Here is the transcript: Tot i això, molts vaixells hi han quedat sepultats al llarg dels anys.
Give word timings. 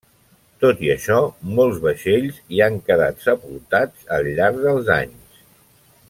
Tot 0.63 0.79
i 0.85 0.89
això, 0.93 1.17
molts 1.59 1.77
vaixells 1.83 2.39
hi 2.55 2.63
han 2.67 2.79
quedat 2.89 3.21
sepultats 3.29 4.09
al 4.17 4.31
llarg 4.39 4.59
dels 4.69 4.93
anys. 5.01 5.43